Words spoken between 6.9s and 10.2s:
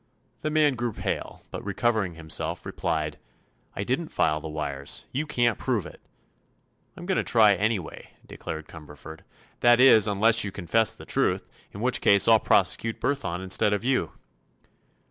"I'm going to try, anyway," declared Cumberford. "That is,